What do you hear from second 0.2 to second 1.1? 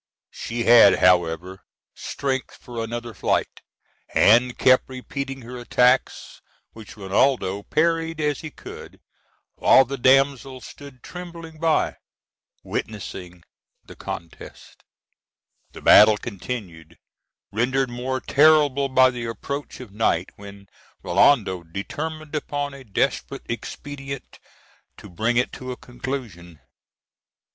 She had,